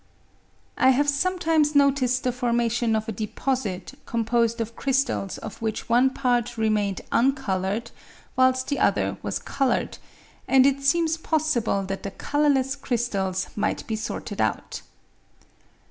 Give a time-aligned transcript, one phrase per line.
[0.79, 6.09] I have sometimes noticed the formation of a deposit composed of crystals of which one
[6.09, 7.91] part remained un coloured,
[8.35, 9.99] whilst the other was coloured,
[10.47, 14.81] and it seems possible that the colourless crystals might be sorted out.